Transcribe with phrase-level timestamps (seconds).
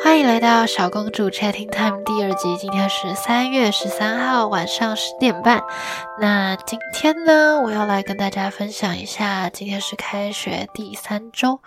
[0.00, 5.62] 欢迎来到小公主 Chatting Time 第二集，今天是三月十三号晚上十点半。
[6.20, 11.60] 那今天呢，我要来跟大家分享一下，今天是开学第三周。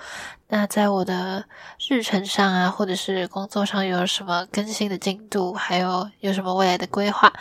[0.47, 1.45] 那在我的
[1.89, 7.31] 日程上啊，或者是工作上有什么更新的进度，还有有什么未来的规划？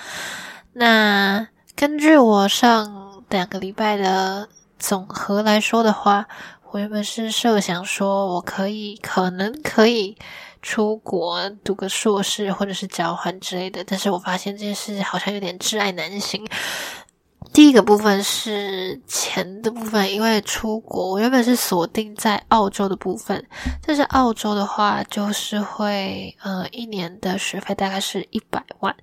[0.72, 6.26] 那根据我上两个礼拜的总和来说的话，
[6.74, 10.16] 我原本是设想说我可以，可能可以。
[10.60, 16.44] 出国读个硕士或者是交换之类的，但是我发现这件事好像有点挚爱难行。
[17.52, 23.46] 第一个部分是钱的部分，因为出国我原本是锁定在澳洲的部分，
[23.86, 28.96] 但是澳洲的话就是会呃一年的学费大概是一百万，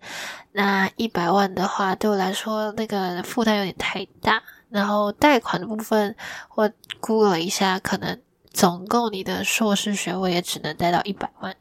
[0.51, 6.15] 那一百万的话对我来说那个负担有点太大，然后贷款的部分
[6.55, 8.19] 我估了一下可能。
[8.53, 11.55] 总共你的硕士学位也只能贷到一百万，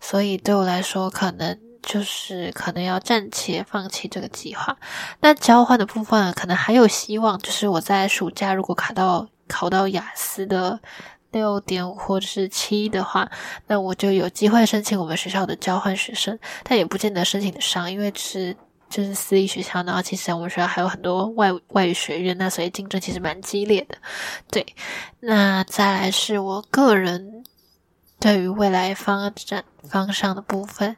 [0.00, 4.74] 所以对我来说，可能就是可能要暂且放弃这个计划。
[5.20, 10.80] 那交换的部分可能还有希望，就是我在暑假如果考到考到雅思的
[11.32, 13.30] 六点五或者是七的话，
[13.66, 18.56] 那我就有机会申请我们学校的交换学生，但也不见得申请得上，因为是。
[18.92, 23.96] 就是私立学校，然后其实我们学校还有很多外外语学院，那所以竞争其实蛮激烈的。
[24.50, 24.76] 对，
[25.20, 27.42] 那再来是我个人
[28.20, 30.94] 对于未来发展方向的部分，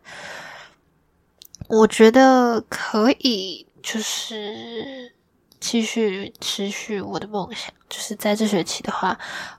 [1.68, 5.14] 我觉得可以就是
[5.60, 7.72] 继续持续我的梦想。
[7.88, 9.16] 就是在这学期的话，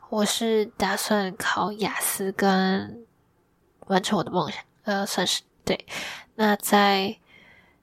[0.09, 3.06] 我是打算考雅思跟
[3.88, 5.86] 完成我的梦想，呃，算是对。
[6.36, 7.16] 那在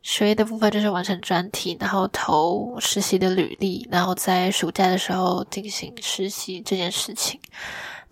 [0.03, 7.41] 学业的部分就是完成专题，然后投实习的履历，然后在暑假的时候进行实习这件事情。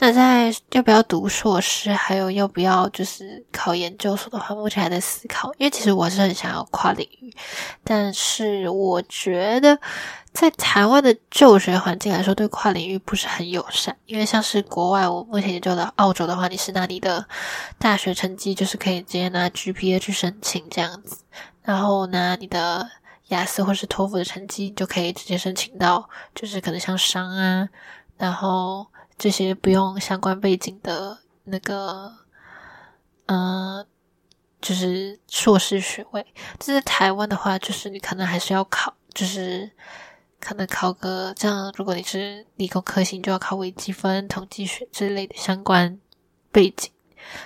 [0.03, 5.53] 那在要不要读硕士，还有要不要就是考研究所的话，目前还在思考。
[5.59, 7.31] 因为其实我是很想要跨领域，
[7.84, 9.79] 但是我觉得
[10.33, 13.95] 在台湾的就学环境来说，对跨领域不是很友善。
[14.06, 17.27] 因为像是国外，我目前研究的澳洲的话，你是那里的
[17.79, 21.19] 大学成绩，就是可以直接拿 GPA 去申请这样子。
[21.70, 22.91] 然后拿你的
[23.28, 27.69] 雅思或是托福的成绩，就可以直接申请到，就是可能像商啊，
[28.16, 28.84] 然后
[29.16, 32.12] 这些不用相关背景的那个，
[33.26, 33.86] 嗯，
[34.60, 36.26] 就是硕士学位。
[36.58, 39.70] 但是台湾的话，就是你可能还是要考，就是
[40.41, 41.72] 可能考个这样。
[41.76, 46.00] 如果你是理工科型，就要考微积分、统计学之类的相关
[46.50, 46.91] 背景。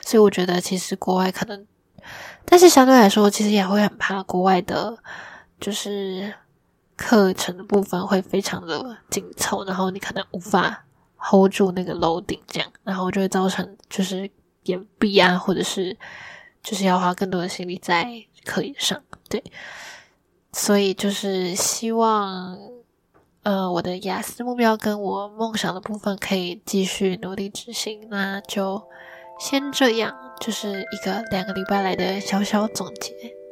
[0.01, 1.67] 所以我觉得，其实国外可能。
[2.45, 4.97] 但是相对来说，其实也会很怕国外的，
[5.61, 6.33] 就是
[6.97, 10.85] 课程的部分会非常的紧凑，然后你可能无法
[11.17, 14.31] hold 住那个楼顶，这样，然后就会造成就是
[14.65, 15.97] 延毕啊，或者是
[16.63, 18.07] 就是要花更多的心力在
[18.45, 19.43] 课业上，对。
[20.53, 22.57] 所以就是希望，
[23.43, 28.81] 呃，我的雅思目标跟我梦想的部分可以继续努力执行，那就
[29.41, 30.15] 先这样。
[30.41, 33.44] 就是一个两个礼拜来的小小总结。